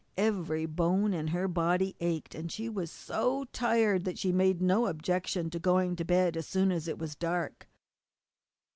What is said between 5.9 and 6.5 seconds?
to her bed as